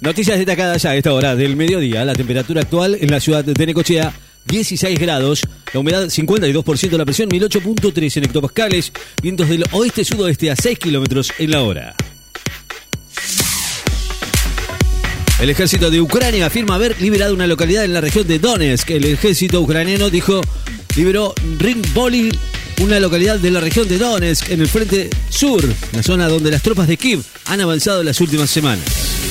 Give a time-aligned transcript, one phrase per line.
[0.00, 2.04] Noticias destacadas a esta hora del mediodía.
[2.04, 4.12] La temperatura actual en la ciudad de Necochea,
[4.46, 5.42] 16 grados.
[5.72, 6.96] La humedad, 52%.
[6.96, 8.92] La presión, 1008.3 en hectopascales.
[9.20, 11.96] Vientos del oeste-sudoeste a 6 kilómetros en la hora.
[15.40, 18.90] El ejército de Ucrania afirma haber liberado una localidad en la región de Donetsk.
[18.90, 20.40] El ejército ucraniano dijo
[20.96, 22.30] liberó Ringboli,
[22.82, 25.62] una localidad de la región de Donetsk, en el frente sur,
[25.92, 29.27] la zona donde las tropas de Kiev han avanzado las últimas semanas.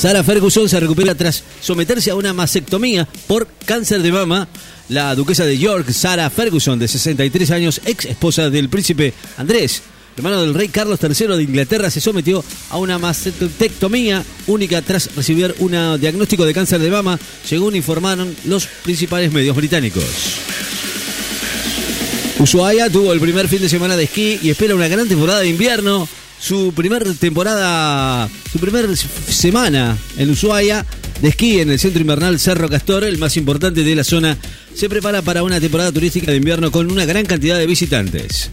[0.00, 4.48] Sarah Ferguson se recupera tras someterse a una mastectomía por cáncer de mama.
[4.88, 9.82] La duquesa de York, Sarah Ferguson, de 63 años, ex esposa del príncipe Andrés,
[10.16, 15.54] hermano del rey Carlos III de Inglaterra, se sometió a una mastectomía única tras recibir
[15.58, 20.02] un diagnóstico de cáncer de mama, según informaron los principales medios británicos.
[22.38, 25.48] Ushuaia tuvo el primer fin de semana de esquí y espera una gran temporada de
[25.50, 26.08] invierno.
[26.40, 30.86] Su primer temporada, su primer semana en Ushuaia
[31.20, 34.38] de esquí en el centro invernal Cerro Castor, el más importante de la zona,
[34.74, 38.48] se prepara para una temporada turística de invierno con una gran cantidad de visitantes.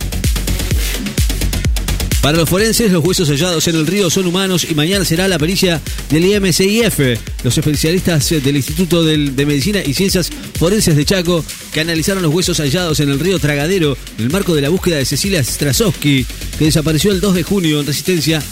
[2.27, 5.39] Para los forenses, los huesos hallados en el río son humanos y mañana será la
[5.39, 6.99] pericia del IMCIF,
[7.41, 12.57] los especialistas del Instituto de Medicina y Ciencias Forenses de Chaco, que analizaron los huesos
[12.57, 16.25] hallados en el río Tragadero en el marco de la búsqueda de Cecilia Strasowski,
[16.59, 18.43] que desapareció el 2 de junio en Resistencia.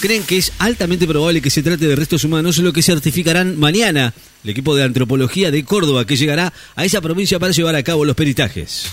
[0.00, 4.12] Creen que es altamente probable que se trate de restos humanos, lo que certificarán mañana
[4.42, 8.04] el equipo de antropología de Córdoba, que llegará a esa provincia para llevar a cabo
[8.04, 8.86] los peritajes.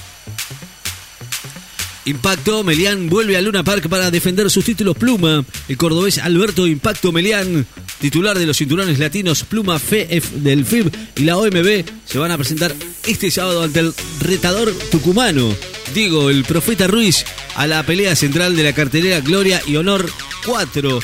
[2.09, 5.45] Impacto, Melián vuelve a Luna Park para defender sus títulos Pluma.
[5.67, 7.67] El cordobés Alberto Impacto Melián,
[7.99, 12.37] titular de los cinturones latinos Pluma FF del FIB y la OMB, se van a
[12.37, 12.73] presentar
[13.05, 15.55] este sábado ante el retador tucumano,
[15.93, 20.09] Diego el Profeta Ruiz, a la pelea central de la cartelera Gloria y Honor
[20.45, 20.99] 4,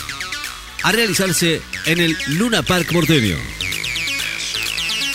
[0.84, 3.55] a realizarse en el Luna Park porteño.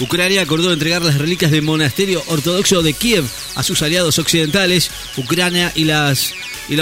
[0.00, 4.90] Ucrania acordó entregar las reliquias del monasterio ortodoxo de Kiev a sus aliados occidentales.
[5.16, 6.14] Ucrania y, la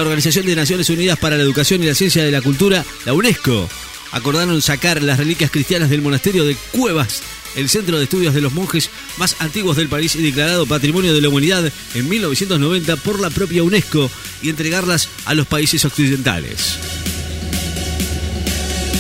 [0.01, 3.69] Organización de Naciones Unidas para la Educación y la Ciencia de la Cultura, la UNESCO,
[4.13, 7.23] acordaron sacar las reliquias cristianas del monasterio de Cuevas,
[7.57, 11.21] el centro de estudios de los monjes más antiguos del país y declarado Patrimonio de
[11.21, 14.11] la Humanidad en 1990 por la propia UNESCO,
[14.43, 16.79] y entregarlas a los países occidentales.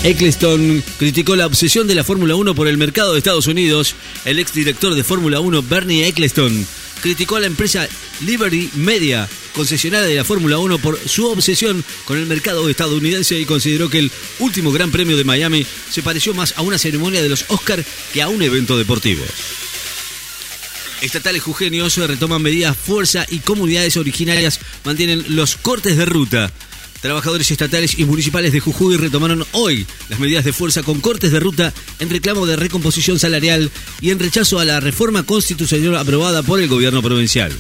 [0.05, 3.95] Eccleston criticó la obsesión de la Fórmula 1 por el mercado de Estados Unidos.
[4.25, 6.67] El exdirector de Fórmula 1, Bernie Eccleston,
[7.03, 7.89] criticó a la empresa
[8.21, 13.45] Liberty Media, concesionaria de la Fórmula 1, por su obsesión con el mercado estadounidense y
[13.45, 17.29] consideró que el último Gran Premio de Miami se pareció más a una ceremonia de
[17.29, 19.25] los Oscar que a un evento deportivo.
[21.03, 26.53] Estatales jujeños retoman medidas fuerza y comunidades originarias mantienen los cortes de ruta.
[27.01, 31.39] Trabajadores estatales y municipales de Jujuy retomaron hoy las medidas de fuerza con cortes de
[31.39, 33.71] ruta en reclamo de recomposición salarial
[34.01, 37.53] y en rechazo a la reforma constitucional aprobada por el gobierno provincial.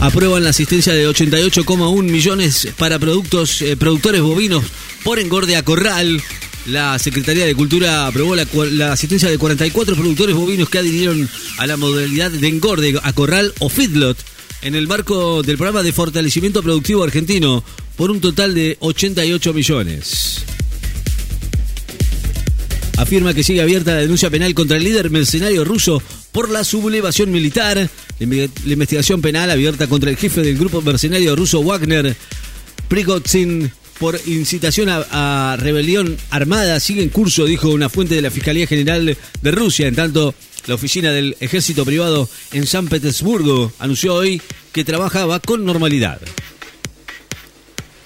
[0.00, 4.64] Aprueban la asistencia de 88,1 millones para productos, eh, productores bovinos
[5.02, 6.22] por engorde a corral.
[6.66, 11.28] La Secretaría de Cultura aprobó la, la, asistencia de 44 productores bovinos que adhirieron
[11.58, 14.18] a la modalidad de engorde a corral o feedlot
[14.64, 17.62] en el marco del programa de fortalecimiento productivo argentino
[17.96, 20.42] por un total de 88 millones.
[22.96, 26.02] Afirma que sigue abierta la denuncia penal contra el líder mercenario ruso
[26.32, 27.90] por la sublevación militar.
[28.18, 32.16] La investigación penal abierta contra el jefe del grupo mercenario ruso Wagner,
[32.88, 38.30] Prigozhin, por incitación a, a, rebelión armada sigue en curso, dijo una fuente de la
[38.30, 39.88] Fiscalía General de Rusia.
[39.88, 40.34] En tanto,
[40.66, 44.40] la oficina del ejército privado en San Petersburgo anunció hoy
[44.72, 46.20] que trabajaba con normalidad.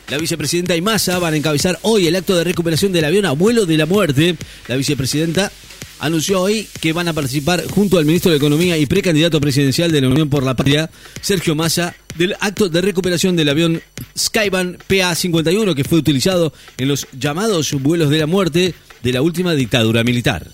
[0.08, 3.66] La vicepresidenta y Massa van a encabezar hoy el acto de recuperación del avión Abuelo
[3.66, 4.36] de la Muerte.
[4.66, 5.52] La vicepresidenta
[6.00, 10.00] anunció hoy que van a participar junto al ministro de Economía y precandidato presidencial de
[10.00, 10.90] la Unión por la Patria,
[11.20, 13.82] Sergio Massa, del acto de recuperación del avión
[14.16, 19.54] Skyban PA-51 que fue utilizado en los llamados vuelos de la muerte de la última
[19.54, 20.48] dictadura militar.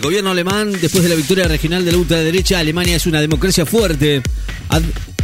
[0.00, 3.66] El gobierno alemán, después de la victoria regional de la ultraderecha, Alemania es una democracia
[3.66, 4.22] fuerte.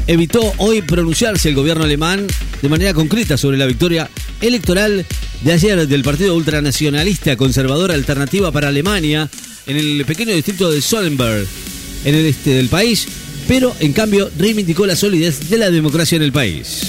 [0.06, 2.26] Evitó hoy pronunciarse el gobierno alemán
[2.60, 4.10] de manera concreta sobre la victoria
[4.42, 5.06] electoral
[5.40, 9.30] de ayer del partido ultranacionalista conservador Alternativa para Alemania
[9.66, 11.46] en el pequeño distrito de Sollenberg,
[12.04, 13.08] en el este del país,
[13.48, 16.82] pero en cambio reivindicó la solidez de la democracia en el país.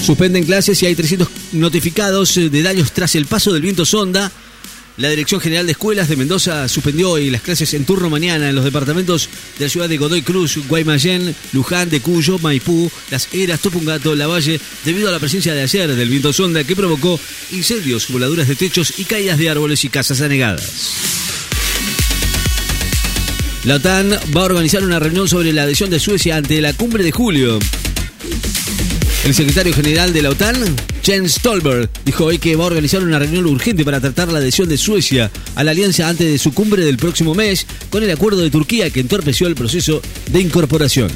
[0.00, 4.30] Suspenden clases y hay 300 notificados de daños tras el paso del viento sonda
[4.98, 8.56] La Dirección General de Escuelas de Mendoza suspendió hoy las clases en turno mañana en
[8.56, 13.60] los departamentos de la ciudad de Godoy Cruz, Guaymallén, Luján, de Cuyo, Maipú, Las Heras,
[13.60, 17.20] Topungato, Lavalle, debido a la presencia de ayer del viento sonda que provocó
[17.52, 20.92] incendios, voladuras de techos y caídas de árboles y casas anegadas.
[23.62, 27.04] La OTAN va a organizar una reunión sobre la adhesión de Suecia ante la cumbre
[27.04, 27.60] de julio.
[29.24, 30.56] El secretario general de la OTAN,
[31.02, 34.68] Jens Stolberg, dijo hoy que va a organizar una reunión urgente para tratar la adhesión
[34.68, 38.40] de Suecia a la alianza antes de su cumbre del próximo mes, con el acuerdo
[38.40, 40.00] de Turquía que entorpeció el proceso
[40.30, 41.10] de incorporación.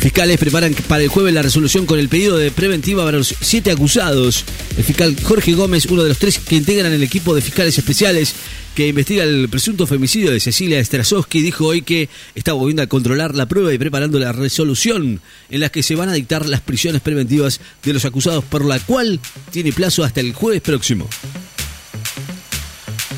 [0.00, 3.70] Fiscales preparan para el jueves la resolución con el pedido de preventiva para los siete
[3.70, 4.44] acusados.
[4.76, 8.34] El fiscal Jorge Gómez, uno de los tres que integran el equipo de fiscales especiales
[8.74, 13.34] que investiga el presunto femicidio de Cecilia Strasowski, dijo hoy que está volviendo a controlar
[13.34, 15.20] la prueba y preparando la resolución
[15.50, 18.80] en la que se van a dictar las prisiones preventivas de los acusados, por la
[18.80, 19.20] cual
[19.50, 21.08] tiene plazo hasta el jueves próximo.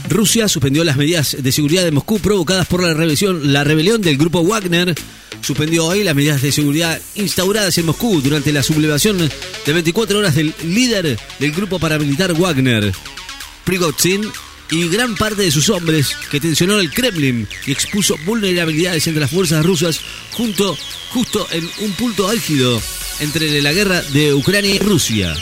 [0.09, 4.19] Rusia suspendió las medidas de seguridad de Moscú provocadas por la rebelión, la rebelión del
[4.19, 4.95] grupo Wagner
[5.41, 10.35] suspendió hoy las medidas de seguridad instauradas en Moscú durante la sublevación de 24 horas
[10.35, 12.93] del líder del grupo paramilitar Wagner,
[13.65, 14.23] Prigozhin,
[14.75, 19.31] y gran parte de sus hombres que tensionó el Kremlin y expuso vulnerabilidades entre las
[19.31, 20.01] fuerzas rusas
[20.33, 20.77] junto,
[21.11, 22.83] justo en un punto álgido
[23.21, 25.37] entre la guerra de Ucrania y Rusia.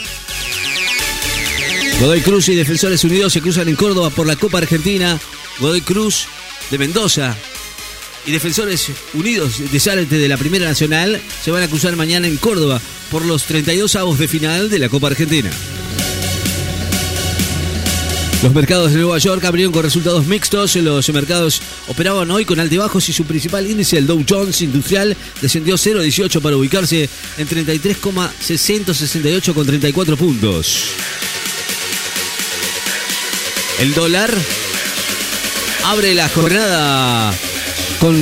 [1.99, 5.19] Godoy Cruz y Defensores Unidos se cruzan en Córdoba por la Copa Argentina.
[5.59, 6.25] Godoy Cruz
[6.69, 7.35] de Mendoza
[8.27, 12.37] y Defensores Unidos de Zárate de la Primera Nacional se van a cruzar mañana en
[12.37, 15.49] Córdoba por los 32 avos de final de la Copa Argentina.
[18.43, 20.75] Los mercados de Nueva York abrieron con resultados mixtos.
[20.75, 25.75] Los mercados operaban hoy con altibajos y su principal índice, el Dow Jones Industrial, descendió
[25.75, 30.87] 0,18 para ubicarse en 33,668 con 34 puntos.
[33.79, 34.29] El dólar
[35.85, 37.33] abre la jornada
[38.01, 38.13] con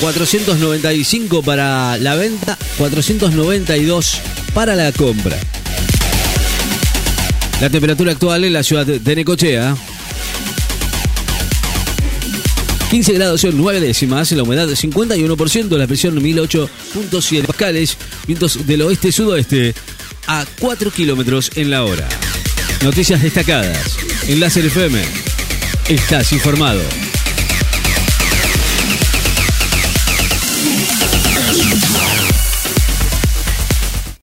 [0.00, 4.20] 495 eh, para la venta, 492
[4.54, 5.38] para la compra.
[7.60, 9.76] La temperatura actual en la ciudad de Necochea.
[12.90, 17.96] 15 grados son 9 décimas, la humedad 51%, la presión 1008.7 pascales,
[18.26, 19.74] vientos del oeste-sudoeste
[20.26, 22.08] a 4 kilómetros en la hora.
[22.82, 23.96] Noticias destacadas.
[24.26, 25.02] En Láser FM.
[25.88, 26.80] Estás informado.